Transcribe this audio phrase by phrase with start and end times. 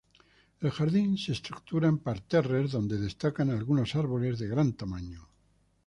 [0.61, 5.27] El jardín se estructura en parterres, donde destacan algunos árboles de gran tamaño.